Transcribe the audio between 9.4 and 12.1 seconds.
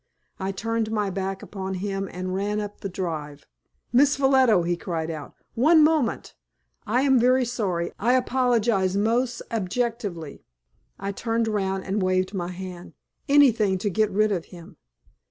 abjectly." I turned round and